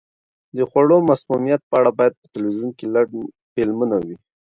[0.55, 3.09] د خوړو مسمومیت په اړه باید په تلویزیون کې لنډ
[3.53, 4.15] فلمونه وي.